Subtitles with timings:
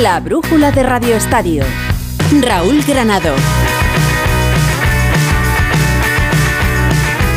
[0.00, 1.62] La brújula de Radio Estadio.
[2.40, 3.34] Raúl Granado.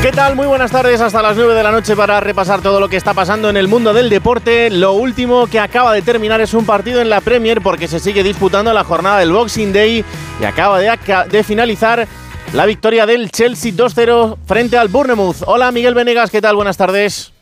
[0.02, 0.38] ¿Qué tal?
[0.38, 3.14] Muy buenas tardes, hasta las 9 de la noche para repasar todo lo que está
[3.14, 4.70] pasando en el mundo del deporte.
[4.70, 8.24] Lo último que acaba de terminar es un partido en la Premier porque se sigue
[8.24, 10.06] disputando la jornada del Boxing Day
[10.40, 10.98] y acaba de,
[11.30, 12.08] de finalizar
[12.54, 15.44] la victoria del Chelsea 2-0 frente al Bournemouth.
[15.48, 16.56] Hola Miguel Venegas, ¿qué tal?
[16.56, 17.33] Buenas tardes.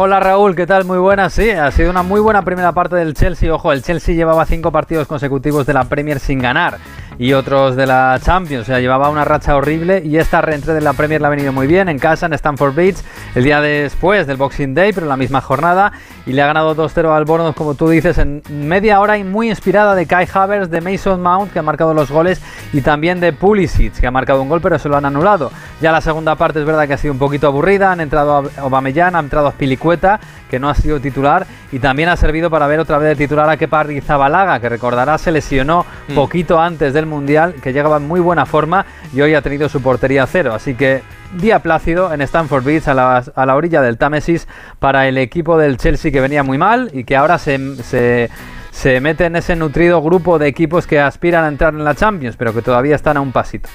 [0.00, 0.84] Hola Raúl, ¿qué tal?
[0.84, 1.32] Muy buenas.
[1.32, 3.52] Sí, ha sido una muy buena primera parte del Chelsea.
[3.52, 6.78] Ojo, el Chelsea llevaba cinco partidos consecutivos de la Premier sin ganar
[7.18, 8.62] y otros de la Champions.
[8.62, 11.52] O sea, llevaba una racha horrible y esta reentré de la Premier le ha venido
[11.52, 12.98] muy bien en casa, en Stamford Bridge,
[13.34, 15.92] el día después del Boxing Day, pero en la misma jornada.
[16.26, 19.48] Y le ha ganado 2-0 al Bournemouth, como tú dices, en media hora y muy
[19.48, 22.40] inspirada de Kai Havertz, de Mason Mount, que ha marcado los goles,
[22.72, 25.50] y también de Pulisic, que ha marcado un gol, pero se lo han anulado.
[25.80, 27.92] Ya la segunda parte es verdad que ha sido un poquito aburrida.
[27.92, 30.20] Han entrado a Aubameyang, ha entrado a Pilicueta,
[30.50, 33.48] que no ha sido titular, y también ha servido para ver otra vez de titular
[33.48, 36.14] a Kepa Rizabalaga, que recordará se lesionó mm.
[36.14, 39.80] poquito antes del Mundial, que llegaba en muy buena forma y hoy ha tenido su
[39.82, 40.54] portería cero.
[40.54, 41.02] Así que
[41.34, 46.10] día plácido en Stamford Bridge, a la, orilla del Támesis, para el equipo del Chelsea
[46.10, 48.30] que venía muy mal y que ahora se, se,
[48.78, 52.36] se mete en ese nutrido grupo de equipos que aspiran a entrar en la Champions,
[52.36, 53.68] pero que todavía están a un pasito.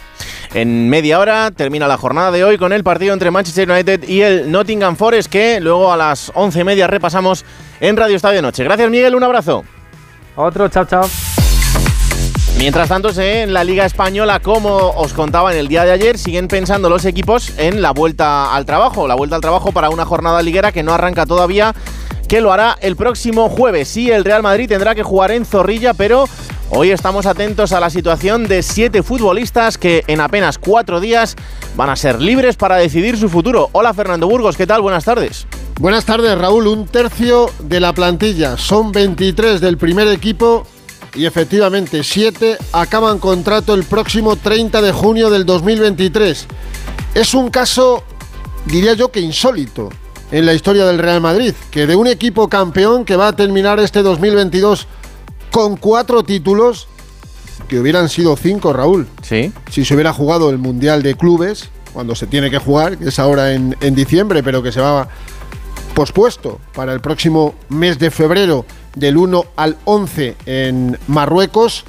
[0.53, 4.21] En media hora termina la jornada de hoy con el partido entre Manchester United y
[4.21, 7.43] el Nottingham Forest, que luego a las once y media repasamos
[7.81, 8.63] en Radio Estadio Noche.
[8.63, 9.65] Gracias Miguel, un abrazo.
[10.37, 11.09] Otro, chao, chao.
[12.57, 16.47] Mientras tanto, en la Liga Española, como os contaba en el día de ayer, siguen
[16.47, 19.05] pensando los equipos en la vuelta al trabajo.
[19.05, 21.73] La vuelta al trabajo para una jornada liguera que no arranca todavía,
[22.33, 23.89] que lo hará el próximo jueves.
[23.89, 26.25] Sí, el Real Madrid tendrá que jugar en Zorrilla, pero
[26.71, 31.35] Hoy estamos atentos a la situación de siete futbolistas que en apenas cuatro días
[31.75, 33.69] van a ser libres para decidir su futuro.
[33.73, 34.81] Hola Fernando Burgos, ¿qué tal?
[34.81, 35.45] Buenas tardes.
[35.79, 40.65] Buenas tardes Raúl, un tercio de la plantilla, son 23 del primer equipo
[41.13, 46.47] y efectivamente 7 acaban contrato el próximo 30 de junio del 2023.
[47.13, 48.03] Es un caso,
[48.65, 49.91] diría yo que insólito
[50.33, 53.79] en la historia del Real Madrid, que de un equipo campeón que va a terminar
[53.79, 54.87] este 2022
[55.51, 56.87] con cuatro títulos,
[57.67, 59.07] que hubieran sido cinco, Raúl.
[59.21, 59.53] Sí.
[59.69, 63.19] Si se hubiera jugado el Mundial de Clubes, cuando se tiene que jugar, que es
[63.19, 65.07] ahora en, en diciembre, pero que se va
[65.93, 68.65] pospuesto para el próximo mes de febrero,
[68.95, 71.85] del 1 al 11 en Marruecos.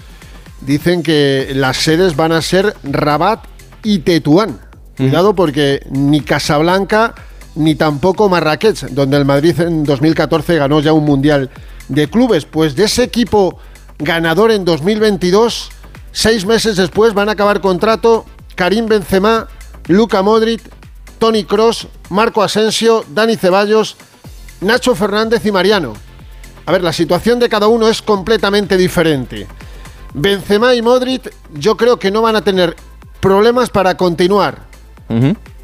[0.60, 3.42] Dicen que las sedes van a ser Rabat
[3.82, 4.60] y Tetuán.
[4.98, 7.14] Cuidado porque ni Casablanca
[7.54, 11.50] ni tampoco Marrakech, donde el Madrid en 2014 ganó ya un Mundial
[11.88, 12.44] de clubes.
[12.44, 13.58] Pues de ese equipo
[13.98, 15.70] ganador en 2022,
[16.12, 19.48] seis meses después van a acabar contrato Karim Benzema,
[19.88, 20.62] Luca Modric,
[21.18, 23.96] Tony Cross, Marco Asensio, Dani Ceballos,
[24.60, 25.94] Nacho Fernández y Mariano.
[26.66, 29.46] A ver, la situación de cada uno es completamente diferente.
[30.14, 32.74] Benzema y Modric yo creo que no van a tener
[33.20, 34.62] problemas para continuar.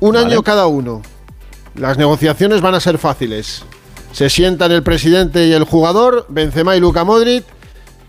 [0.00, 1.03] Un año cada uno.
[1.75, 3.64] Las negociaciones van a ser fáciles.
[4.12, 7.44] Se sientan el presidente y el jugador, Benzema y Luca Modric,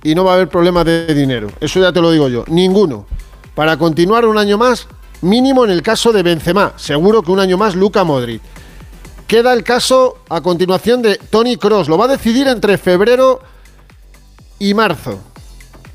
[0.03, 1.49] y no va a haber problema de dinero.
[1.59, 2.43] Eso ya te lo digo yo.
[2.47, 3.05] Ninguno.
[3.53, 4.87] Para continuar un año más,
[5.21, 6.73] mínimo en el caso de Benzema.
[6.75, 8.41] Seguro que un año más Luca Modric.
[9.27, 11.87] Queda el caso a continuación de Tony Cross.
[11.87, 13.41] Lo va a decidir entre febrero
[14.59, 15.19] y marzo.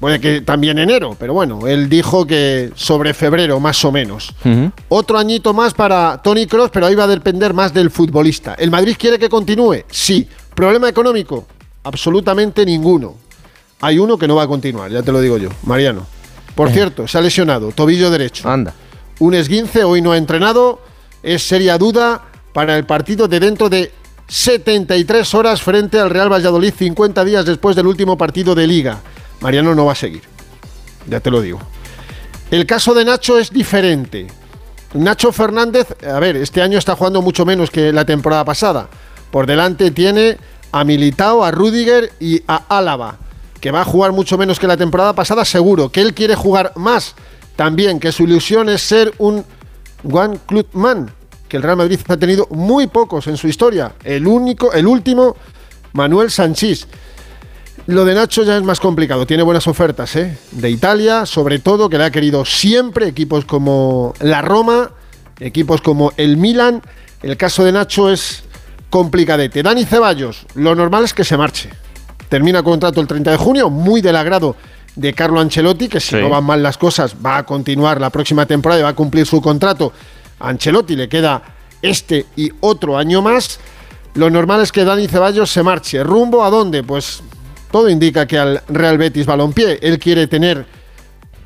[0.00, 4.34] Puede que también enero, pero bueno, él dijo que sobre febrero, más o menos.
[4.88, 8.54] Otro añito más para Tony Cross, pero ahí va a depender más del futbolista.
[8.58, 9.84] ¿El Madrid quiere que continúe?
[9.90, 10.28] Sí.
[10.54, 11.46] ¿Problema económico?
[11.84, 13.14] Absolutamente ninguno.
[13.80, 16.06] Hay uno que no va a continuar, ya te lo digo yo, Mariano.
[16.54, 16.72] Por eh.
[16.72, 18.48] cierto, se ha lesionado, tobillo derecho.
[18.48, 18.74] Anda.
[19.18, 20.80] Un esguince, hoy no ha entrenado,
[21.22, 23.92] es seria duda para el partido de dentro de
[24.28, 29.00] 73 horas frente al Real Valladolid, 50 días después del último partido de liga.
[29.40, 30.22] Mariano no va a seguir.
[31.08, 31.60] Ya te lo digo.
[32.50, 34.26] El caso de Nacho es diferente.
[34.94, 38.88] Nacho Fernández, a ver, este año está jugando mucho menos que la temporada pasada.
[39.30, 40.38] Por delante tiene
[40.72, 43.16] a Militao, a Rudiger y a Álava,
[43.60, 45.90] que va a jugar mucho menos que la temporada pasada, seguro.
[45.90, 47.14] Que él quiere jugar más
[47.56, 49.44] también, que su ilusión es ser un
[50.10, 51.10] One Club Man,
[51.48, 53.92] que el Real Madrid ha tenido muy pocos en su historia.
[54.04, 55.36] El único, el último,
[55.92, 56.86] Manuel Sanchís.
[57.86, 60.36] Lo de Nacho ya es más complicado, tiene buenas ofertas, ¿eh?
[60.50, 64.90] De Italia, sobre todo, que le ha querido siempre, equipos como la Roma,
[65.38, 66.82] equipos como el Milan.
[67.22, 68.42] El caso de Nacho es
[68.90, 69.62] complicadete.
[69.62, 71.70] Dani Ceballos, lo normal es que se marche.
[72.28, 74.56] Termina contrato el 30 de junio, muy del agrado
[74.96, 78.46] de Carlo Ancelotti, que si no van mal las cosas va a continuar la próxima
[78.46, 79.92] temporada y va a cumplir su contrato.
[80.40, 81.40] A Ancelotti le queda
[81.82, 83.60] este y otro año más.
[84.14, 86.02] Lo normal es que Dani Ceballos se marche.
[86.02, 86.82] ¿Rumbo a dónde?
[86.82, 87.22] Pues
[87.76, 89.78] todo indica que al Real Betis Balompié.
[89.82, 90.64] Él quiere tener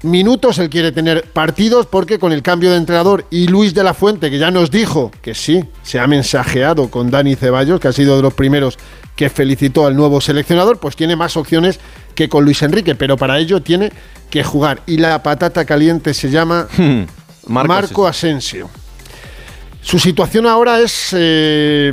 [0.04, 3.94] minutos, él quiere tener partidos, porque con el cambio de entrenador y Luis de la
[3.94, 7.92] Fuente, que ya nos dijo que sí, se ha mensajeado con Dani Ceballos, que ha
[7.92, 8.78] sido de los primeros
[9.16, 11.80] que felicitó al nuevo seleccionador, pues tiene más opciones
[12.14, 13.90] que con Luis Enrique, pero para ello tiene
[14.30, 14.82] que jugar.
[14.86, 16.68] Y la patata caliente se llama
[17.48, 18.70] Marco, Asensio.
[19.82, 21.90] Su situación ahora es eh,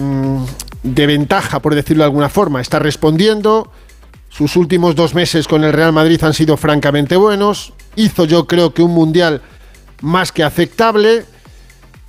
[0.83, 2.61] de ventaja, por decirlo de alguna forma.
[2.61, 3.71] Está respondiendo.
[4.29, 7.73] Sus últimos dos meses con el Real Madrid han sido francamente buenos.
[7.95, 9.41] Hizo yo creo que un mundial
[10.01, 11.25] más que aceptable.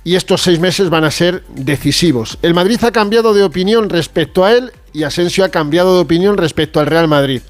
[0.03, 2.37] Y estos seis meses van a ser decisivos.
[2.41, 6.37] El Madrid ha cambiado de opinión respecto a él y Asensio ha cambiado de opinión
[6.37, 7.41] respecto al Real Madrid.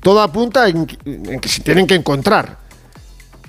[0.00, 2.58] Todo apunta en, que se tienen que encontrar.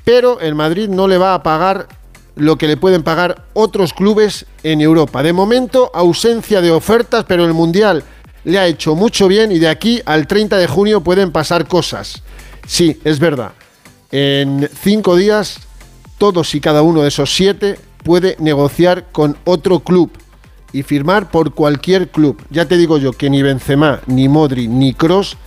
[0.04, 1.88] Pero el Madrid no le va a pagar
[2.36, 5.24] lo que le pueden pagar otros clubes en Europa.
[5.24, 8.04] De momento, ausencia de ofertas, pero el Mundial
[8.46, 12.22] le ha hecho mucho bien y de aquí al 30 de junio pueden pasar cosas.
[12.68, 13.54] Sí, es verdad.
[14.12, 15.60] En cinco días,
[16.18, 20.12] todos y cada uno de esos siete puede negociar con otro club
[20.72, 22.42] y firmar por cualquier club.
[22.50, 25.38] Ya te digo yo que ni Benzema, ni Modri, ni Cross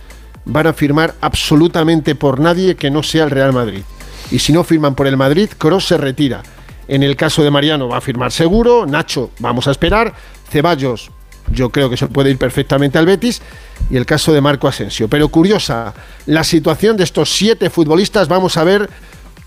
[0.45, 3.81] van a firmar absolutamente por nadie que no sea el Real Madrid.
[4.31, 6.43] Y si no firman por el Madrid, Cross se retira.
[6.87, 10.13] En el caso de Mariano va a firmar seguro, Nacho vamos a esperar,
[10.49, 11.11] Ceballos
[11.51, 13.41] yo creo que se puede ir perfectamente al Betis
[13.89, 15.07] y el caso de Marco Asensio.
[15.07, 15.93] Pero curiosa
[16.25, 18.89] la situación de estos siete futbolistas, vamos a ver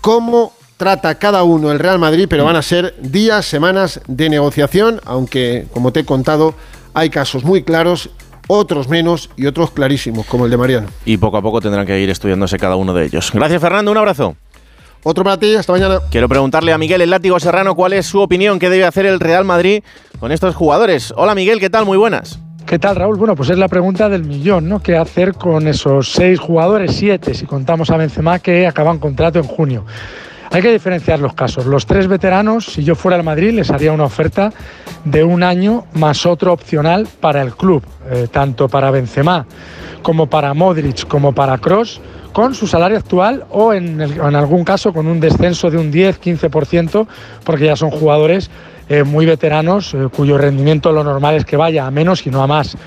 [0.01, 4.99] cómo trata cada uno el Real Madrid, pero van a ser días, semanas de negociación,
[5.05, 6.55] aunque como te he contado
[6.93, 8.09] hay casos muy claros
[8.47, 10.87] otros menos y otros clarísimos, como el de Mariano.
[11.05, 13.31] Y poco a poco tendrán que ir estudiándose cada uno de ellos.
[13.33, 13.91] Gracias, Fernando.
[13.91, 14.35] Un abrazo.
[15.03, 15.99] Otro para ti, hasta mañana.
[16.11, 19.19] Quiero preguntarle a Miguel el Látigo Serrano cuál es su opinión, qué debe hacer el
[19.19, 19.83] Real Madrid
[20.19, 21.11] con estos jugadores.
[21.17, 21.85] Hola Miguel, ¿qué tal?
[21.85, 22.39] Muy buenas.
[22.67, 23.17] ¿Qué tal, Raúl?
[23.17, 24.79] Bueno, pues es la pregunta del millón, ¿no?
[24.79, 29.45] ¿Qué hacer con esos seis jugadores, siete, si contamos a Benzema, que acaban contrato en
[29.45, 29.85] junio?
[30.53, 31.65] Hay que diferenciar los casos.
[31.65, 34.51] Los tres veteranos, si yo fuera al Madrid, les haría una oferta
[35.05, 39.45] de un año más otro opcional para el club, eh, tanto para Benzema
[40.01, 42.01] como para Modric como para Cross
[42.33, 47.07] con su salario actual o en, algún caso con un descenso de un 10-15%,
[47.43, 48.49] porque ya son jugadores
[48.89, 52.41] eh, muy veteranos eh, cuyo rendimiento lo normal es que vaya a menos y no
[52.43, 52.77] a más.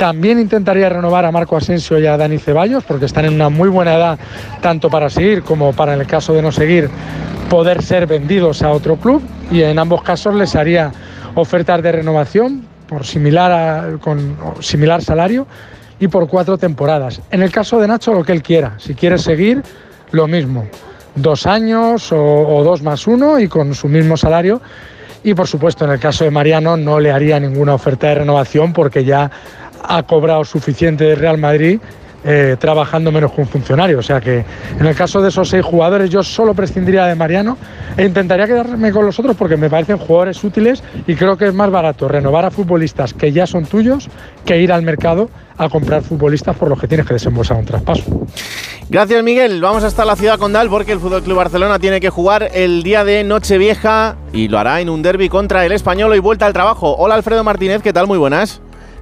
[0.00, 3.68] También intentaría renovar a Marco Asensio y a Dani Ceballos, porque están en una muy
[3.68, 4.18] buena edad,
[4.62, 6.88] tanto para seguir como para, en el caso de no seguir,
[7.50, 9.20] poder ser vendidos a otro club.
[9.50, 10.90] Y en ambos casos les haría
[11.34, 15.46] ofertas de renovación por similar, con similar salario
[15.98, 17.20] y por cuatro temporadas.
[17.30, 18.76] En el caso de Nacho, lo que él quiera.
[18.78, 19.62] Si quiere seguir,
[20.12, 20.64] lo mismo.
[21.14, 24.62] Dos años o, dos más uno y con su mismo salario.
[25.22, 28.72] Y por supuesto, en el caso de Mariano, no le haría ninguna oferta de renovación
[28.72, 29.30] porque ya
[29.82, 31.80] ha cobrado suficiente de Real Madrid
[32.22, 33.98] eh, trabajando menos que un funcionario.
[33.98, 34.44] O sea que
[34.78, 37.56] en el caso de esos seis jugadores yo solo prescindiría de Mariano
[37.96, 41.54] e intentaría quedarme con los otros porque me parecen jugadores útiles y creo que es
[41.54, 44.08] más barato renovar a futbolistas que ya son tuyos
[44.44, 48.26] que ir al mercado a comprar futbolistas por los que tienes que desembolsar un traspaso.
[48.90, 52.50] Gracias Miguel, vamos hasta la ciudad condal porque el Fútbol Club Barcelona tiene que jugar
[52.52, 56.44] el día de Nochevieja y lo hará en un derby contra el Español y vuelta
[56.44, 56.96] al trabajo.
[56.98, 58.06] Hola Alfredo Martínez, ¿qué tal?
[58.06, 58.60] Muy buenas.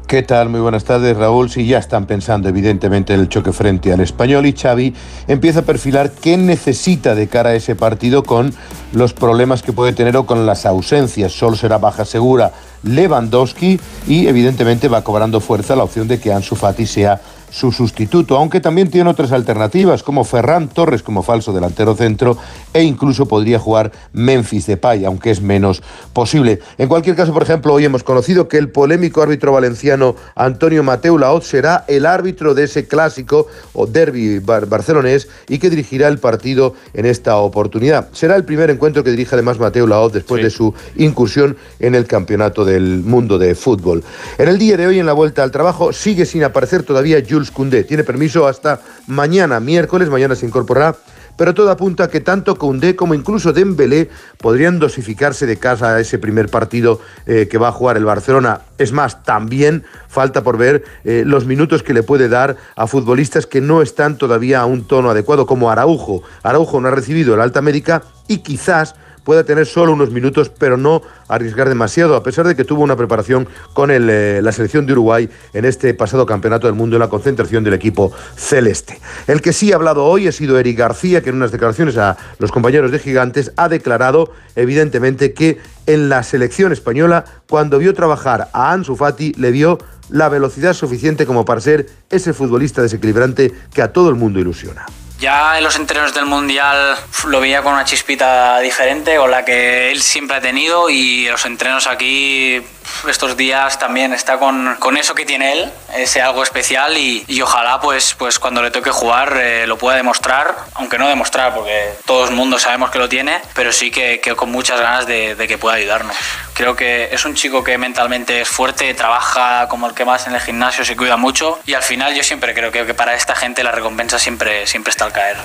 [0.09, 0.49] ¿Qué tal?
[0.49, 1.51] Muy buenas tardes, Raúl.
[1.51, 4.95] Si ya están pensando evidentemente en el choque frente al español y Xavi
[5.27, 8.55] empieza a perfilar qué necesita de cara a ese partido con
[8.95, 11.33] los problemas que puede tener o con las ausencias.
[11.33, 12.53] Solo será baja segura
[12.85, 18.37] Lewandowski y evidentemente va cobrando fuerza la opción de que Ansu Fati sea su sustituto,
[18.37, 22.37] aunque también tiene otras alternativas como Ferran Torres como falso delantero centro
[22.73, 26.61] e incluso podría jugar Memphis Depay, aunque es menos posible.
[26.77, 31.19] En cualquier caso, por ejemplo, hoy hemos conocido que el polémico árbitro valenciano Antonio Mateu
[31.19, 36.75] Laoz será el árbitro de ese clásico o derby barcelonés y que dirigirá el partido
[36.95, 38.09] en esta oportunidad.
[38.13, 42.07] Será el primer encuentro que dirige además Mateu Laoz después de su incursión en el
[42.07, 44.05] Campeonato del Mundo de Fútbol.
[44.39, 47.87] En el día de hoy, en la vuelta al trabajo, sigue sin aparecer todavía Jules.
[47.87, 50.97] Tiene permiso hasta mañana, miércoles, mañana se incorporará
[51.39, 56.01] pero todo apunta a que tanto Koundé como incluso Dembélé podrían dosificarse de casa a
[56.01, 58.63] ese primer partido eh, que va a jugar el Barcelona.
[58.77, 63.47] Es más, también falta por ver eh, los minutos que le puede dar a futbolistas
[63.47, 66.23] que no están todavía a un tono adecuado, como Araujo.
[66.43, 68.97] Araujo no ha recibido el alta médica y quizás
[69.29, 72.97] pueda tener solo unos minutos, pero no arriesgar demasiado, a pesar de que tuvo una
[72.97, 77.11] preparación con eh, la selección de Uruguay en este pasado Campeonato del Mundo en la
[77.11, 78.99] concentración del equipo celeste.
[79.27, 82.17] El que sí ha hablado hoy ha sido Eric García, que en unas declaraciones a
[82.39, 88.49] los compañeros de Gigantes ha declarado evidentemente que en la selección española, cuando vio trabajar
[88.55, 89.77] a Ansu Fati, le vio
[90.09, 94.87] la velocidad suficiente como para ser ese futbolista desequilibrante que a todo el mundo ilusiona.
[95.19, 99.91] Ya en los entrenos del Mundial lo veía con una chispita diferente, con la que
[99.91, 102.63] él siempre ha tenido y los entrenos aquí
[103.09, 107.81] estos días también está con, con eso que tiene él, ese algo especial y, ojalá
[107.81, 112.29] pues, pues cuando le toque jugar eh, lo pueda demostrar, aunque no demostrar porque todo
[112.29, 115.77] el mundo sabemos que lo tiene, pero sí que, con muchas ganas de, que pueda
[115.77, 116.17] ayudarnos.
[116.59, 120.35] Creo que es un chico que mentalmente es fuerte, trabaja como el que más en
[120.35, 123.63] el gimnasio, se cuida mucho y al final yo siempre creo que, para esta gente
[123.63, 125.37] la recompensa siempre, siempre está al caer.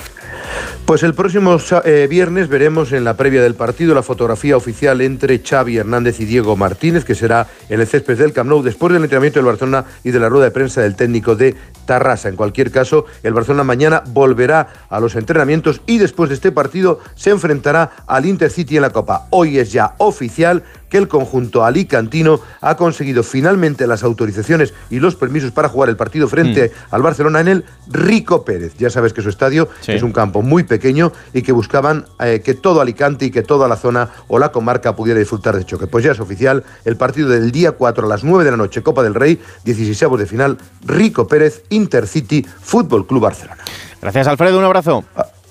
[0.86, 5.40] Pues el próximo eh, viernes veremos en la previa del partido la fotografía oficial entre
[5.40, 9.40] Xavi Hernández y Diego Martínez, que será el césped del Camp Nou después del entrenamiento
[9.40, 11.56] del Barcelona y de la rueda de prensa del técnico de
[11.86, 12.28] Tarrasa.
[12.28, 17.00] En cualquier caso, el Barcelona mañana volverá a los entrenamientos y después de este partido
[17.16, 19.28] se enfrentará al Intercity en la Copa.
[19.30, 25.16] Hoy es ya oficial que el conjunto alicantino ha conseguido finalmente las autorizaciones y los
[25.16, 26.94] permisos para jugar el partido frente mm.
[26.94, 28.76] al Barcelona en el Rico Pérez.
[28.78, 29.94] Ya sabes que su estadio sí.
[29.94, 33.68] es un campo muy pequeño y que buscaban eh, que todo Alicante y que toda
[33.68, 35.88] la zona o la comarca pudiera disfrutar de choque.
[35.88, 38.84] Pues ya es oficial el partido del día 4 a las 9 de la noche,
[38.84, 43.64] Copa del Rey, 16 de final, Rico Pérez, Intercity, Fútbol Club Barcelona.
[44.00, 44.60] Gracias, Alfredo.
[44.60, 45.04] Un abrazo.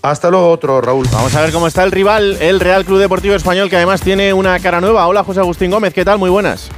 [0.03, 1.07] Hasta luego otro, Raúl.
[1.13, 4.33] Vamos a ver cómo está el rival, el Real Club Deportivo Español, que además tiene
[4.33, 5.07] una cara nueva.
[5.07, 6.19] Hola, José Agustín Gómez, ¿qué tal?
[6.19, 6.71] Muy buenas.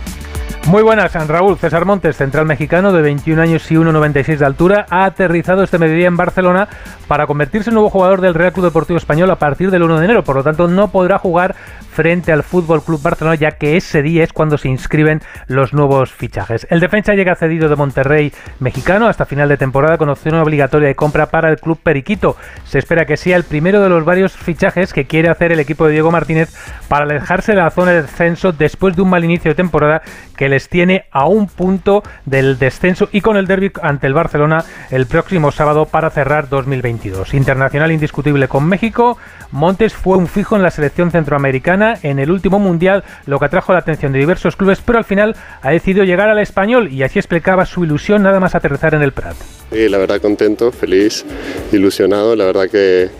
[0.66, 1.58] Muy buenas, San Raúl.
[1.58, 6.06] César Montes, central mexicano de 21 años y 1,96 de altura, ha aterrizado este mediodía
[6.06, 6.68] en Barcelona
[7.06, 10.04] para convertirse en nuevo jugador del Real Club Deportivo Español a partir del 1 de
[10.06, 10.24] enero.
[10.24, 11.54] Por lo tanto, no podrá jugar
[11.94, 16.12] frente al Fútbol Club Barcelona, ya que ese día es cuando se inscriben los nuevos
[16.12, 16.66] fichajes.
[16.70, 20.96] El defensa llega cedido de Monterrey mexicano hasta final de temporada con opción obligatoria de
[20.96, 22.36] compra para el club Periquito.
[22.64, 25.86] Se espera que sea el primero de los varios fichajes que quiere hacer el equipo
[25.86, 26.52] de Diego Martínez
[26.88, 30.02] para alejarse de la zona de descenso después de un mal inicio de temporada
[30.36, 34.64] que les tiene a un punto del descenso y con el derby ante el Barcelona
[34.92, 37.34] el próximo sábado para cerrar 2022.
[37.34, 39.18] Internacional indiscutible con México,
[39.50, 43.72] Montes fue un fijo en la selección centroamericana en el último mundial, lo que atrajo
[43.72, 47.18] la atención de diversos clubes, pero al final ha decidido llegar al español y así
[47.18, 49.34] explicaba su ilusión nada más aterrizar en el Prat.
[49.72, 51.24] Sí, la verdad contento, feliz,
[51.72, 53.10] ilusionado, la verdad que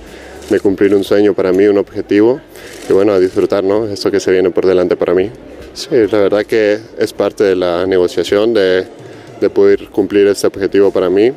[0.51, 2.41] de cumplir un sueño para mí, un objetivo
[2.89, 3.87] y bueno, a disfrutar, ¿no?
[3.87, 5.31] Esto que se viene por delante para mí.
[5.75, 8.87] Sí, la verdad que es parte de la negociación de,
[9.41, 11.33] de poder cumplir este objetivo para mí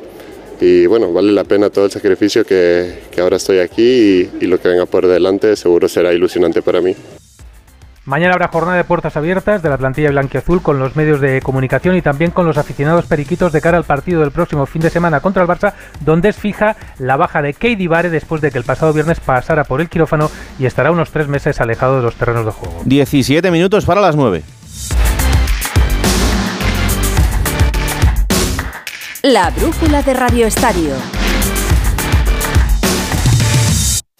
[0.60, 4.46] y bueno, vale la pena todo el sacrificio que, que ahora estoy aquí y, y,
[4.46, 6.94] lo que venga por delante seguro será ilusionante para mí.
[8.08, 11.94] Mañana habrá jornada de puertas abiertas de la plantilla blanquiazul con los medios de comunicación
[11.94, 15.20] y también con los aficionados periquitos de cara al partido del próximo fin de semana
[15.20, 18.64] contra el Barça, donde es fija la baja de Keidi Vare después de que el
[18.64, 22.46] pasado viernes pasara por el quirófano y estará unos tres meses alejado de los terrenos
[22.46, 22.80] de juego.
[22.86, 24.42] 17 minutos para las 9.
[29.20, 31.17] La brújula de Radio Estadio.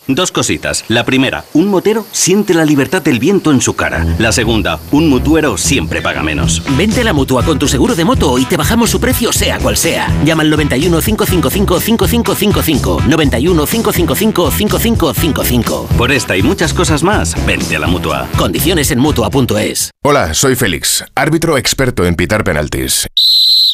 [0.09, 0.87] Dos cositas.
[0.89, 4.07] La primera, un motero siente la libertad del viento en su cara.
[4.19, 6.63] La segunda, un mutuero siempre paga menos.
[6.79, 9.59] Vente a la mutua con tu seguro de moto y te bajamos su precio sea
[9.59, 10.09] cual sea.
[10.25, 13.03] Llama al 91 555 5555.
[13.07, 15.89] 91 555 5555.
[15.99, 18.29] Por esta y muchas cosas más, vente a la mutua.
[18.39, 19.91] Condiciones en mutua.es.
[20.03, 23.07] Hola, soy Félix, árbitro experto en pitar penaltis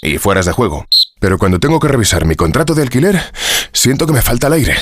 [0.02, 0.86] y fueras de juego.
[1.20, 3.22] Pero cuando tengo que revisar mi contrato de alquiler,
[3.72, 4.74] siento que me falta el aire.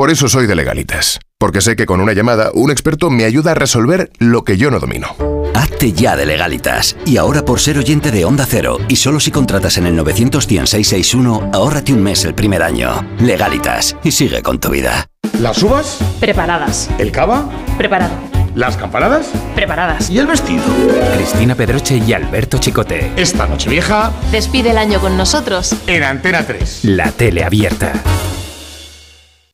[0.00, 3.50] Por eso soy de legalitas, porque sé que con una llamada un experto me ayuda
[3.50, 5.14] a resolver lo que yo no domino.
[5.52, 6.96] Hazte ya de legalitas.
[7.04, 11.50] Y ahora por ser oyente de Onda Cero, y solo si contratas en el 91661,
[11.52, 13.06] ahórrate un mes el primer año.
[13.18, 15.04] Legalitas, y sigue con tu vida.
[15.38, 15.98] ¿Las uvas?
[16.18, 16.88] Preparadas.
[16.98, 17.50] ¿El cava?
[17.76, 18.14] Preparado.
[18.54, 19.26] ¿Las campanadas?
[19.54, 20.08] Preparadas.
[20.08, 20.64] ¿Y el vestido?
[21.14, 23.12] Cristina Pedroche y Alberto Chicote.
[23.16, 24.12] Esta noche vieja.
[24.32, 25.76] Despide el año con nosotros.
[25.86, 26.84] En Antena 3.
[26.84, 27.92] La tele abierta.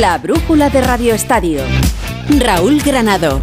[0.00, 1.62] La brújula de Radio Estadio.
[2.38, 3.40] Raúl Granado.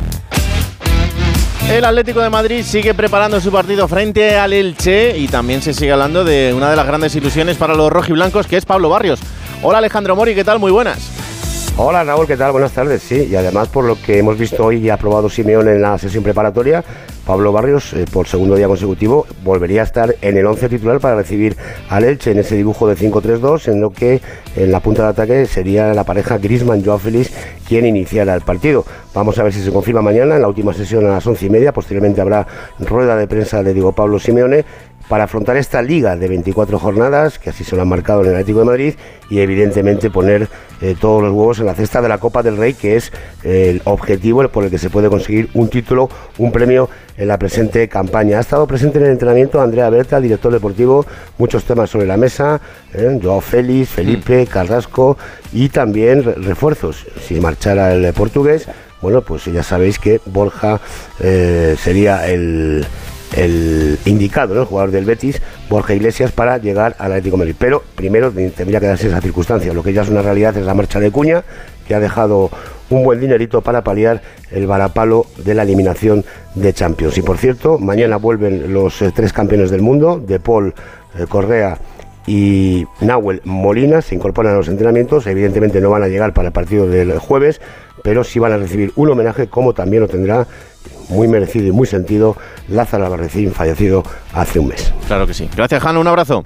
[1.68, 5.94] El Atlético de Madrid sigue preparando su partido frente al Elche y también se sigue
[5.94, 9.20] hablando de una de las grandes ilusiones para los rojiblancos que es Pablo Barrios.
[9.64, 10.60] Hola Alejandro Mori, ¿qué tal?
[10.60, 11.23] Muy buenas.
[11.76, 12.52] Hola Raúl, ¿qué tal?
[12.52, 13.02] Buenas tardes.
[13.02, 15.98] Sí, y además por lo que hemos visto hoy y ha aprobado Simeón en la
[15.98, 16.84] sesión preparatoria,
[17.26, 21.16] Pablo Barrios, eh, por segundo día consecutivo, volvería a estar en el 11 titular para
[21.16, 21.58] recibir
[21.90, 24.22] al Elche en ese dibujo de 5-3-2, en lo que
[24.56, 27.32] en la punta de ataque sería la pareja Grisman-Joao Félix
[27.68, 28.86] quien iniciara el partido.
[29.16, 31.50] Vamos a ver si se confirma mañana en la última sesión a las once y
[31.50, 31.74] media.
[31.74, 32.46] Posteriormente habrá
[32.80, 34.64] rueda de prensa de Diego Pablo Simeone
[35.10, 38.34] para afrontar esta liga de 24 jornadas, que así se lo han marcado en el
[38.34, 38.94] Atlético de Madrid,
[39.30, 40.48] y evidentemente poner
[40.82, 43.12] eh, todos los huevos en la cesta de la Copa del Rey, que es
[43.44, 47.38] eh, el objetivo por el que se puede conseguir un título, un premio en la
[47.38, 48.38] presente campaña.
[48.38, 51.06] Ha estado presente en el entrenamiento Andrea Berta, director deportivo,
[51.38, 52.60] muchos temas sobre la mesa,
[52.94, 55.18] eh, Joao Félix, Felipe, Carrasco
[55.52, 57.06] y también re- refuerzos.
[57.28, 58.68] Si marchara el portugués,
[59.02, 60.80] bueno, pues ya sabéis que Borja
[61.20, 62.86] eh, sería el,
[63.36, 67.56] el indicado, el jugador del Betis, Borja Iglesias, para llegar al Atlético de Madrid.
[67.58, 69.74] Pero primero tendría que darse esa circunstancia.
[69.74, 71.44] Lo que ya es una realidad es la marcha de Cuña,
[71.88, 72.50] que ha dejado
[72.90, 74.22] un buen dinerito para paliar
[74.52, 76.24] el varapalo de la eliminación
[76.56, 77.18] de Champions.
[77.18, 80.74] Y por cierto, mañana vuelven los eh, tres campeones del mundo, De Paul,
[81.18, 81.78] eh, Correa
[82.26, 85.28] y Nahuel Molina se incorporan a los entrenamientos.
[85.28, 87.60] Evidentemente no van a llegar para el partido del jueves,
[88.04, 90.48] pero sí van a recibir un homenaje, como también lo tendrá
[91.10, 92.36] muy merecido y muy sentido
[92.68, 94.94] Lázaro Albarracín, fallecido hace un mes.
[95.08, 95.50] Claro que sí.
[95.56, 96.02] Gracias, Jano.
[96.02, 96.46] Un abrazo.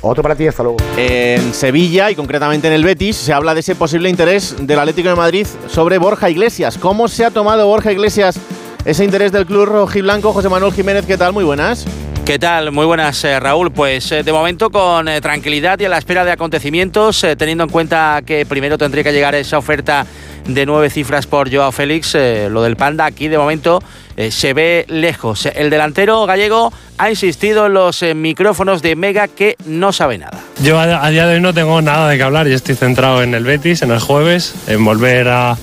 [0.00, 0.78] Otro para ti, hasta luego.
[0.96, 5.08] En Sevilla y concretamente en el Betis se habla de ese posible interés del Atlético
[5.08, 6.78] de Madrid sobre Borja Iglesias.
[6.78, 8.38] ¿Cómo se ha tomado Borja Iglesias
[8.84, 10.32] ese interés del club rojiblanco?
[10.32, 11.32] José Manuel Jiménez, ¿qué tal?
[11.32, 11.86] Muy buenas.
[12.24, 12.72] ¿Qué tal?
[12.72, 13.70] Muy buenas, eh, Raúl.
[13.70, 17.64] Pues eh, de momento con eh, tranquilidad y a la espera de acontecimientos, eh, teniendo
[17.64, 20.04] en cuenta que primero tendría que llegar esa oferta
[20.48, 23.80] de nueve cifras por Joao Félix, eh, lo del Panda aquí de momento
[24.16, 25.46] eh, se ve lejos.
[25.46, 30.40] El delantero gallego ha insistido en los eh, micrófonos de Mega que no sabe nada.
[30.62, 32.48] Yo a, a día de hoy no tengo nada de qué hablar.
[32.48, 35.56] Yo estoy centrado en el Betis, en el jueves, en volver a,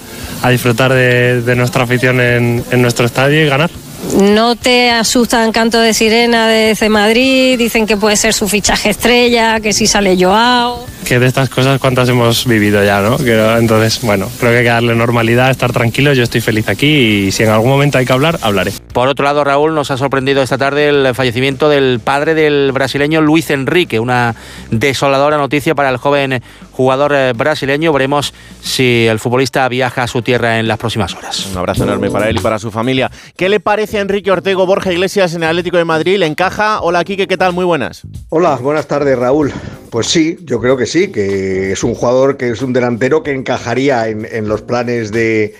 [0.49, 3.71] disfrutar de, nuestra afición en nuestro estadio y ganar.
[4.13, 7.57] ¿No te asustan canto de sirena desde Madrid?
[7.57, 10.85] Dicen que puede ser su fichaje estrella, que si sale Joao.
[11.05, 13.17] Que de estas cosas cuántas hemos vivido ya, ¿no?
[13.57, 16.13] Entonces, bueno, creo que hay que darle normalidad, estar tranquilo.
[16.13, 18.71] Yo estoy feliz aquí y si en algún momento hay que hablar, hablaré.
[18.95, 23.19] Por otro lado, Raúl, nos ha sorprendido esta tarde el fallecimiento del padre del brasileño
[23.19, 24.37] Luis Enrique, una
[24.71, 27.91] desoladora noticia para el joven jugador eh, brasileño.
[27.91, 31.45] Veremos si el futbolista viaja a su tierra en las próximas horas.
[31.47, 33.11] Un abrazo enorme para él y para su familia.
[33.35, 36.17] ¿Qué le parece a Enrique Ortego Borja Iglesias en el Atlético de Madrid?
[36.17, 36.79] ¿Le encaja?
[36.79, 37.51] Hola, Kike, ¿qué tal?
[37.51, 38.03] Muy buenas.
[38.29, 39.51] Hola, buenas tardes, Raúl.
[39.89, 43.33] Pues sí, yo creo que sí, que es un jugador que es un delantero que
[43.33, 45.53] encajaría en, en los planes de,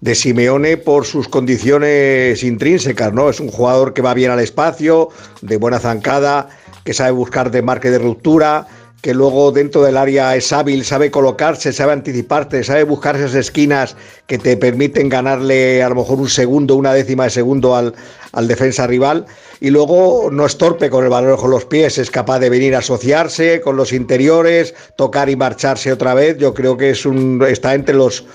[0.00, 3.28] de Simeone por sus condiciones intrínsecas, ¿no?
[3.28, 5.10] Es un jugador que va bien al espacio,
[5.42, 6.48] de buena zancada,
[6.84, 8.66] que sabe buscar de marque de ruptura,
[9.02, 13.96] que luego dentro del área es hábil, sabe colocarse, sabe anticiparte, sabe buscar esas esquinas
[14.26, 17.94] que te permiten ganarle a lo mejor un segundo, una décima de segundo al,
[18.32, 19.24] al defensa rival.
[19.60, 22.74] Y luego no es torpe con el balón con los pies, es capaz de venir
[22.74, 26.36] a asociarse con los interiores, tocar y marcharse otra vez.
[26.38, 28.26] Yo creo que es un, está entre los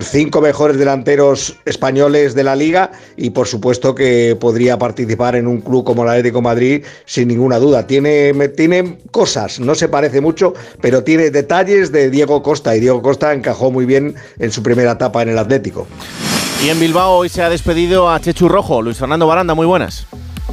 [0.00, 5.60] cinco mejores delanteros españoles de la liga y por supuesto que podría participar en un
[5.60, 7.86] club como el Atlético de Madrid sin ninguna duda.
[7.86, 13.02] Tiene, tiene cosas, no se parece mucho, pero tiene detalles de Diego Costa y Diego
[13.02, 15.86] Costa encajó muy bien en su primera etapa en el Atlético.
[16.64, 18.80] Y en Bilbao hoy se ha despedido a Chechu Rojo.
[18.80, 20.06] Luis Fernando Baranda, muy buenas.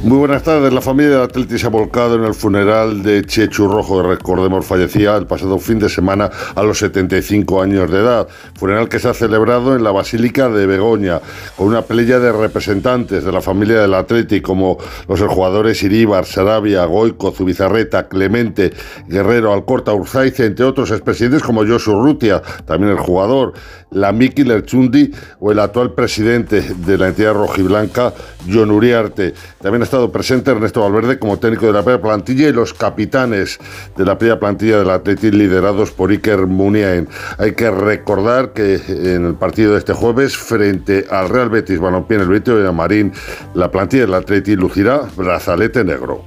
[0.04, 0.70] Muy buenas tardes.
[0.70, 5.16] La familia del Atleti se ha volcado en el funeral de Chechu Rojo, recordemos fallecía
[5.16, 8.28] el pasado fin de semana a los 75 años de edad.
[8.54, 11.22] Funeral que se ha celebrado en la Basílica de Begoña,
[11.56, 14.76] con una playa de representantes de la familia del Atleti, como
[15.08, 18.74] los jugadores Iríbar, Sarabia, Goico, Zubizarreta, Clemente,
[19.08, 23.54] Guerrero, Alcorta, Urzaiza, entre otros expresidentes como Josu Rutia, también el jugador,
[23.90, 28.12] la Miki Lerchundi o el actual presidente de la entidad rojiblanca,
[28.52, 29.32] John Uriarte.
[29.62, 33.60] También ha estado presente Ernesto Valverde como técnico de la primera plantilla y los capitanes
[33.96, 37.08] de la primera plantilla del Atleti liderados por Iker Muniain.
[37.38, 42.16] Hay que recordar que en el partido de este jueves frente al Real Betis Balompié
[42.16, 43.12] en el Benito de Marín,
[43.54, 46.24] la plantilla del Atleti lucirá brazalete negro.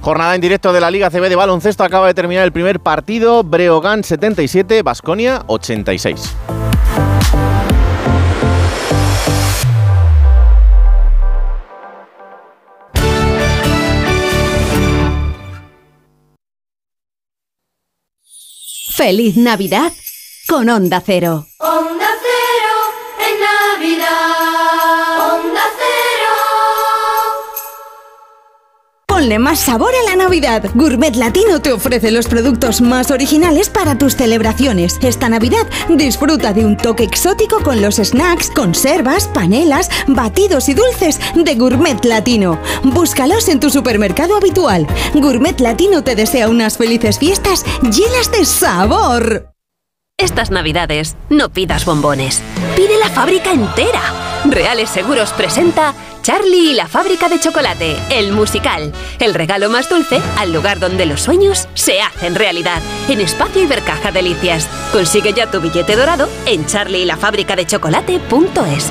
[0.00, 1.84] Jornada en directo de la Liga CB de baloncesto.
[1.84, 3.44] Acaba de terminar el primer partido.
[3.44, 6.34] Breogán 77, Basconia 86.
[18.96, 19.92] Feliz Navidad
[20.48, 21.46] con Onda Cero.
[29.16, 30.62] Ponle más sabor a la Navidad.
[30.74, 34.98] Gourmet Latino te ofrece los productos más originales para tus celebraciones.
[35.00, 41.18] Esta Navidad disfruta de un toque exótico con los snacks, conservas, panelas, batidos y dulces
[41.34, 42.60] de Gourmet Latino.
[42.82, 44.86] Búscalos en tu supermercado habitual.
[45.14, 49.54] Gourmet Latino te desea unas felices fiestas llenas de sabor.
[50.18, 52.42] Estas navidades no pidas bombones,
[52.76, 54.35] pide la fábrica entera.
[54.50, 58.92] Reales Seguros presenta Charlie y la fábrica de chocolate, el musical.
[59.18, 62.82] El regalo más dulce al lugar donde los sueños se hacen realidad.
[63.08, 64.66] En Espacio Ibercaja Delicias.
[64.92, 68.90] Consigue ya tu billete dorado en charlieylafabricadechocolate.es.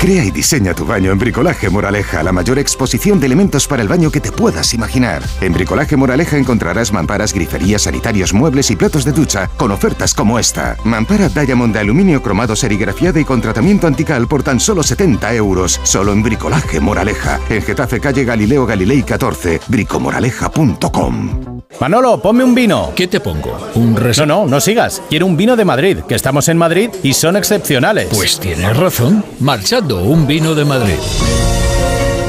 [0.00, 3.88] Crea y diseña tu baño en Bricolaje Moraleja, la mayor exposición de elementos para el
[3.88, 5.22] baño que te puedas imaginar.
[5.42, 10.38] En Bricolaje Moraleja encontrarás mamparas, griferías, sanitarios, muebles y platos de ducha con ofertas como
[10.38, 10.76] esta.
[10.84, 15.78] Mampara Diamond de aluminio cromado serigrafiada y con tratamiento antical por tan solo 70 euros.
[15.82, 17.38] Solo en Bricolaje Moraleja.
[17.50, 19.60] En Getafe Calle Galileo Galilei 14.
[19.68, 22.92] bricomoraleja.com Manolo, ponme un vino.
[22.94, 23.56] ¿Qué te pongo?
[23.74, 25.00] ¿Un No, no, no sigas.
[25.08, 28.08] Quiero un vino de Madrid, que estamos en Madrid y son excepcionales.
[28.10, 29.24] Pues tienes razón.
[29.38, 30.96] Marchando, un vino de Madrid.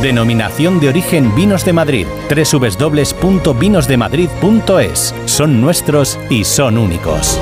[0.02, 2.06] Denominación de origen Vinos de Madrid.
[2.30, 5.16] www.vinosdemadrid.es.
[5.26, 7.40] Son nuestros y son únicos.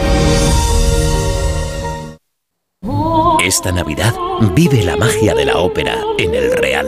[3.43, 4.13] Esta Navidad
[4.53, 6.87] vive la magia de la ópera en el Real.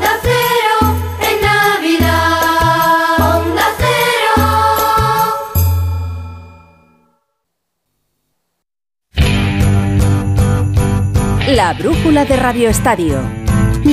[11.61, 13.19] La brújula de Radio Estadio.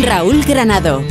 [0.02, 1.02] Raúl Granado.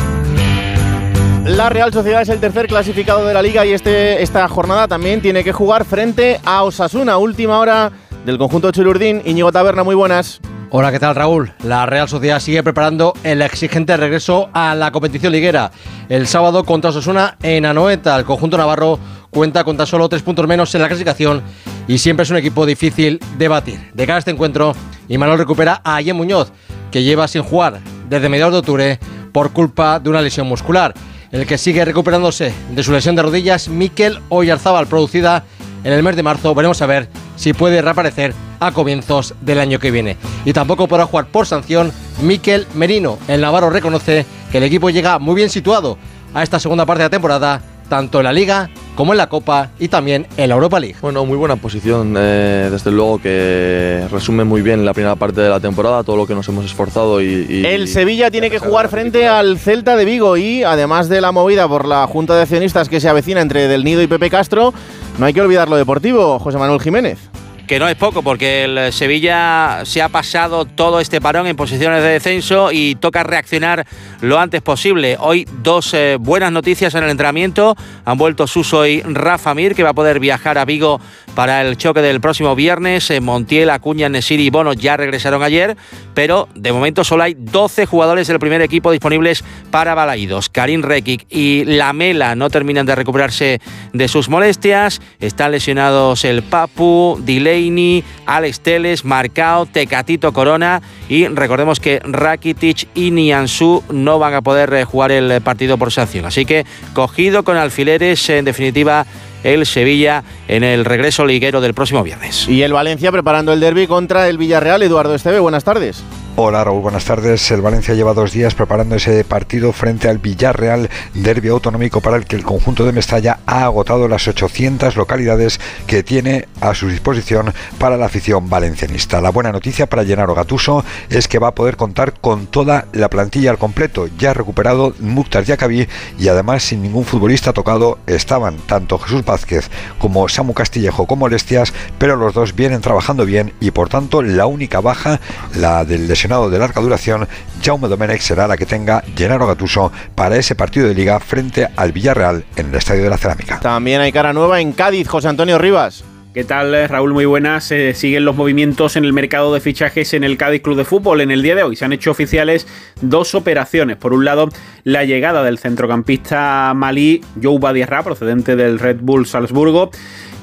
[1.46, 5.22] La Real Sociedad es el tercer clasificado de la liga y este, esta jornada también
[5.22, 7.20] tiene que jugar frente a Osasuna.
[7.20, 7.92] Última hora
[8.26, 9.22] del conjunto Chilurdín.
[9.24, 10.42] Íñigo Taberna, muy buenas.
[10.72, 11.54] Hola, ¿qué tal Raúl?
[11.64, 15.70] La Real Sociedad sigue preparando el exigente regreso a la competición liguera.
[16.10, 18.18] El sábado contra Osasuna en Anoeta.
[18.18, 18.98] El conjunto navarro
[19.30, 21.44] cuenta con tan solo tres puntos menos en la clasificación
[21.88, 23.92] y siempre es un equipo difícil de batir.
[23.94, 24.74] De cara a este encuentro,
[25.08, 26.52] Imanol recupera a Ayen Muñoz,
[26.92, 29.00] que lleva sin jugar desde mediados de octubre
[29.32, 30.94] por culpa de una lesión muscular.
[31.32, 35.44] El que sigue recuperándose de su lesión de rodillas, Mikel Oyarzábal, producida
[35.84, 36.56] en el mes de marzo.
[36.56, 40.18] Veremos a ver si puede reaparecer a comienzos del año que viene.
[40.46, 41.92] Y tampoco podrá jugar por sanción
[42.22, 43.18] Mikel Merino.
[43.28, 45.98] El Navarro reconoce que el equipo llega muy bien situado
[46.34, 49.70] a esta segunda parte de la temporada, tanto en la Liga como en la Copa
[49.80, 50.96] y también en la Europa League.
[51.02, 55.50] Bueno, muy buena posición, eh, desde luego que resume muy bien la primera parte de
[55.50, 57.46] la temporada, todo lo que nos hemos esforzado y...
[57.48, 61.32] y- El Sevilla tiene que jugar frente al Celta de Vigo y además de la
[61.32, 64.74] movida por la Junta de Accionistas que se avecina entre Del Nido y Pepe Castro,
[65.20, 67.20] no hay que olvidar lo deportivo, José Manuel Jiménez.
[67.68, 72.02] Que no es poco, porque el Sevilla se ha pasado todo este parón en posiciones
[72.02, 73.86] de descenso y toca reaccionar
[74.22, 75.18] lo antes posible.
[75.20, 77.76] Hoy dos eh, buenas noticias en el entrenamiento.
[78.06, 81.02] Han vuelto Suso y Rafa Mir, que va a poder viajar a Vigo
[81.36, 83.12] para el choque del próximo viernes.
[83.12, 85.76] Eh, Montiel, Acuña, Nesiri y Bono ya regresaron ayer,
[86.14, 90.48] pero de momento solo hay 12 jugadores del primer equipo disponibles para Balaídos.
[90.48, 93.60] Karim Rekic y Lamela no terminan de recuperarse
[93.92, 95.02] de sus molestias.
[95.20, 97.20] Están lesionados el Papu,
[97.58, 104.42] Delaney, Alex Teles, Marcao, Tecatito Corona y recordemos que Rakitic y Niansu no van a
[104.42, 106.26] poder eh, jugar el partido por sanción.
[106.26, 109.06] Así que cogido con alfileres, en definitiva,
[109.44, 112.48] el Sevilla en el regreso liguero del próximo viernes.
[112.48, 114.84] Y el Valencia preparando el derby contra el Villarreal.
[114.84, 116.04] Eduardo Esteve, buenas tardes.
[116.40, 117.50] Hola Raúl, buenas tardes.
[117.50, 122.26] El Valencia lleva dos días preparando ese partido frente al Villarreal, derbi autonómico para el
[122.26, 127.56] que el conjunto de Mestalla ha agotado las 800 localidades que tiene a su disposición
[127.80, 129.20] para la afición valencianista.
[129.20, 133.10] La buena noticia para Gennaro Gatuso es que va a poder contar con toda la
[133.10, 134.08] plantilla al completo.
[134.20, 135.88] Ya ha recuperado Mukhtar Yacabi
[136.20, 141.74] y además sin ningún futbolista tocado estaban tanto Jesús Vázquez como Samu Castillejo con molestias,
[141.98, 145.20] pero los dos vienen trabajando bien y por tanto la única baja,
[145.56, 147.28] la del lesionado de larga duración,
[147.64, 151.92] Jaume Domenech será la que tenga Gennaro Gattuso para ese partido de liga frente al
[151.92, 153.60] Villarreal en el Estadio de la Cerámica.
[153.62, 156.04] También hay cara nueva en Cádiz, José Antonio Rivas.
[156.38, 157.14] ¿Qué tal, Raúl?
[157.14, 157.72] Muy buenas.
[157.72, 161.22] Eh, siguen los movimientos en el mercado de fichajes en el Cádiz Club de Fútbol.
[161.22, 162.68] En el día de hoy se han hecho oficiales
[163.02, 163.98] dos operaciones.
[163.98, 164.50] Por un lado,
[164.84, 169.90] la llegada del centrocampista malí Joe Badiarra, procedente del Red Bull Salzburgo.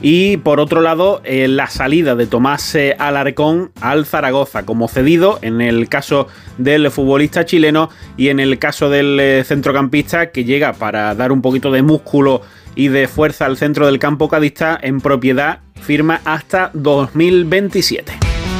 [0.07, 5.38] Y por otro lado, eh, la salida de Tomás eh, Alarcón al Zaragoza como cedido
[5.40, 7.88] en el caso del futbolista chileno
[8.19, 12.43] y en el caso del eh, centrocampista que llega para dar un poquito de músculo
[12.75, 18.12] y de fuerza al centro del campo cadista en propiedad firma hasta 2027.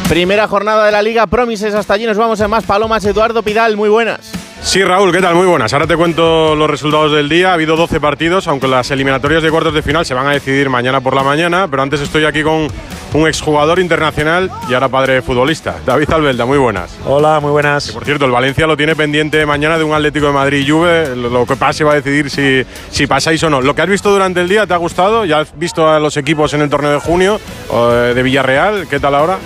[0.09, 1.75] Primera jornada de la Liga Promises.
[1.75, 3.05] Hasta allí nos vamos en más palomas.
[3.05, 4.44] Eduardo Pidal, muy buenas.
[4.65, 5.35] Sí, Raúl, ¿qué tal?
[5.35, 5.73] Muy buenas.
[5.75, 7.51] Ahora te cuento los resultados del día.
[7.51, 10.71] Ha habido 12 partidos, aunque las eliminatorias de cuartos de final se van a decidir
[10.71, 11.69] mañana por la mañana.
[11.71, 12.67] Pero antes estoy aquí con
[13.13, 15.77] un exjugador internacional y ahora padre futbolista.
[15.85, 16.99] David Albelda, muy buenas.
[17.05, 17.89] Hola, muy buenas.
[17.89, 20.71] Que, por cierto, el Valencia lo tiene pendiente mañana de un Atlético de Madrid y
[20.71, 21.15] Juve.
[21.15, 23.61] Lo, lo que pase va a decidir si, si pasáis o no.
[23.61, 25.27] ¿Lo que has visto durante el día te ha gustado?
[25.27, 27.39] ¿Ya has visto a los equipos en el torneo de junio
[27.71, 28.89] eh, de Villarreal?
[28.89, 29.39] ¿Qué tal ahora?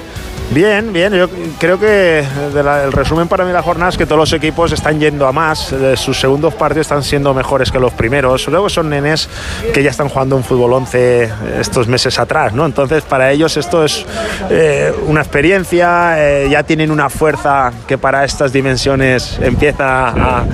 [0.50, 1.12] Bien, bien.
[1.12, 4.18] Yo creo que de la- el resumen para mí de la jornada es que todos
[4.18, 5.74] los equipos están yendo a más.
[5.96, 8.48] Sus segundos partidos están siendo mejores que los primeros.
[8.48, 9.28] Luego son nenes
[9.74, 11.28] que ya están jugando un fútbol 11
[11.60, 12.64] estos meses atrás, ¿no?
[12.64, 14.06] Entonces para ellos esto es
[14.50, 20.44] eh, una experiencia, eh, ya tienen una fuerza que para estas dimensiones empieza a...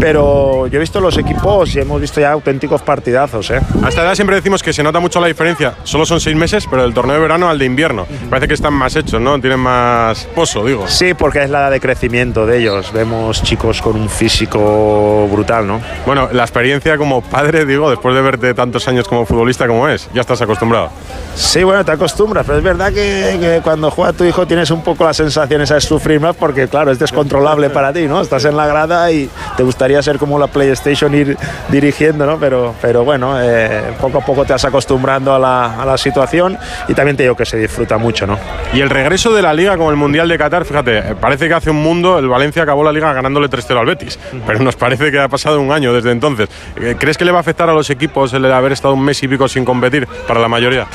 [0.00, 3.60] Pero yo he visto los equipos y hemos visto ya auténticos partidazos, ¿eh?
[3.84, 5.74] A esta edad siempre decimos que se nota mucho la diferencia.
[5.84, 8.04] Solo son seis meses, pero del torneo de verano al de invierno.
[8.28, 9.31] Parece que están más hechos, ¿no?
[9.40, 10.86] Tienen más pozo, digo.
[10.88, 12.92] Sí, porque es la edad de crecimiento de ellos.
[12.92, 15.80] Vemos chicos con un físico brutal, ¿no?
[16.06, 20.08] Bueno, la experiencia como padre, digo, después de verte tantos años como futbolista como es,
[20.12, 20.90] ya estás acostumbrado.
[21.34, 24.82] Sí, bueno, te acostumbras, pero es verdad que, que cuando juega tu hijo tienes un
[24.82, 28.20] poco la sensación esa de sufrir más porque, claro, es descontrolable para ti, ¿no?
[28.20, 31.36] Estás en la grada y te gustaría ser como la PlayStation ir
[31.68, 32.38] dirigiendo, ¿no?
[32.38, 36.58] Pero, pero bueno, eh, poco a poco te vas acostumbrando a la, a la situación
[36.88, 38.38] y también te digo que se disfruta mucho, ¿no?
[38.74, 41.54] Y el regreso de la Liga con el Mundial de Qatar, fíjate, eh, parece que
[41.54, 45.10] hace un mundo el Valencia acabó la Liga ganándole 3-0 al Betis, pero nos parece
[45.12, 46.48] que ha pasado un año desde entonces.
[46.80, 49.22] Eh, ¿Crees que le va a afectar a los equipos el haber estado un mes
[49.22, 50.86] y pico sin competir para la mayoría?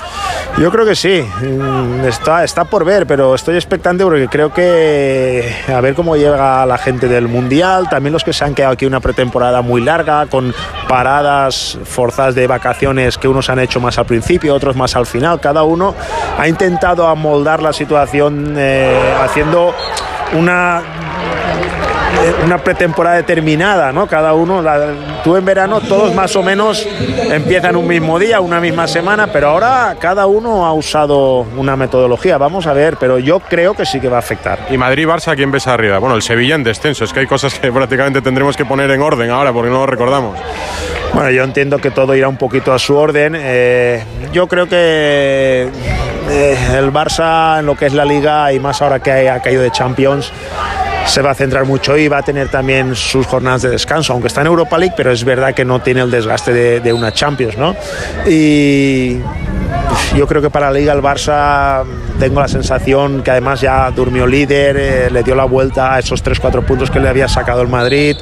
[0.58, 5.56] Yo creo que sí, Mm, está, está por ver, pero estoy expectante porque creo que
[5.68, 8.86] a ver cómo llega la gente del Mundial, también los que se han quedado aquí
[8.86, 10.54] una pretemporada muy larga, con
[10.88, 15.40] paradas forzadas de vacaciones que unos han hecho más al principio, otros más al final,
[15.40, 15.94] cada uno
[16.38, 18.17] ha intentado amoldar la situación
[18.58, 19.74] eh, haciendo
[20.34, 20.82] una
[22.24, 24.08] eh, una pretemporada determinada, ¿no?
[24.08, 24.88] Cada uno, la-
[25.24, 26.88] tú en verano, todos más o menos
[27.32, 32.38] empiezan un mismo día, una misma semana, pero ahora cada uno ha usado una metodología.
[32.40, 34.58] Vamos a ver, pero yo creo que sí que va a afectar.
[34.72, 36.00] Y Madrid-Barça, ¿quién ves arriba?
[36.00, 39.02] Bueno, el Sevilla en descenso, es que hay cosas que prácticamente tendremos que poner en
[39.02, 40.40] orden ahora porque no lo recordamos.
[41.14, 43.34] Bueno, yo entiendo que todo irá un poquito a su orden.
[43.38, 44.04] Eh,
[44.34, 45.70] yo creo que
[46.30, 49.62] eh, el Barça en lo que es la liga y más ahora que ha caído
[49.62, 50.32] de Champions
[51.08, 54.28] se va a centrar mucho y va a tener también sus jornadas de descanso, aunque
[54.28, 57.12] está en Europa League, pero es verdad que no tiene el desgaste de, de una
[57.12, 57.76] Champions, ¿no?
[58.28, 59.20] Y
[60.16, 61.84] yo creo que para la liga el Barça
[62.20, 66.24] tengo la sensación que además ya durmió líder, eh, le dio la vuelta a esos
[66.24, 68.18] 3-4 puntos que le había sacado el Madrid.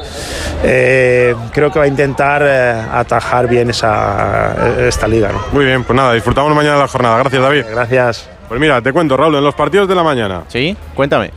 [0.63, 5.31] Eh, creo que va a intentar eh, atajar bien esa, esta liga.
[5.31, 5.41] ¿no?
[5.51, 7.17] Muy bien, pues nada, disfrutamos mañana de la jornada.
[7.19, 7.65] Gracias, David.
[7.69, 8.29] Gracias.
[8.47, 10.43] Pues mira, te cuento, Raúl, en los partidos de la mañana.
[10.49, 11.31] Sí, cuéntame.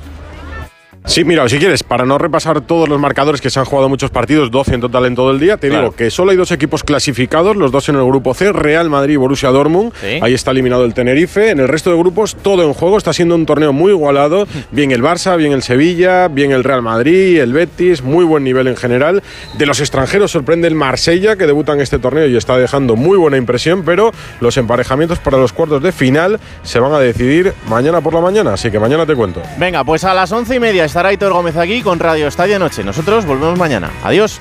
[1.09, 4.11] Sí, mira, si quieres, para no repasar todos los marcadores que se han jugado muchos
[4.11, 5.85] partidos, 12 en total en todo el día, te Claro.
[5.85, 9.15] digo que solo hay dos equipos clasificados, los dos en el grupo C, Real Madrid
[9.15, 9.93] y Borussia Dortmund.
[10.03, 10.19] Sí.
[10.21, 11.49] Ahí está eliminado el Tenerife.
[11.51, 12.99] En el resto de grupos, todo en juego.
[12.99, 14.47] Está siendo un torneo muy igualado.
[14.71, 18.67] Bien el Barça, bien el Sevilla, bien el Real Madrid, el Betis, muy buen nivel
[18.69, 19.23] en general.
[19.57, 23.17] De los extranjeros sorprende el Marsella, que debuta en este torneo y está dejando muy
[23.17, 28.03] buena impresión, pero los emparejamientos para los cuartos de final se van a decidir mañana
[28.03, 29.41] por la mañana, así que mañana te cuento.
[29.57, 32.83] Venga, pues a las once y media estará Gómez aquí con Radio Estadio Noche.
[32.83, 33.89] Nosotros volvemos mañana.
[34.03, 34.41] Adiós.